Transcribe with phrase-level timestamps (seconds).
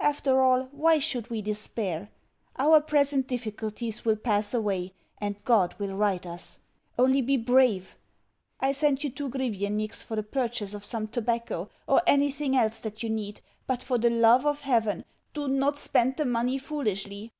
[0.00, 2.08] After all, why should we despair?
[2.56, 6.60] Our present difficulties will pass away, and God will right us.
[6.98, 7.94] Only be brave.
[8.58, 13.02] I send you two grivenniks for the purchase of some tobacco or anything else that
[13.02, 15.04] you need; but, for the love of heaven,
[15.34, 17.30] do not spend the money foolishly.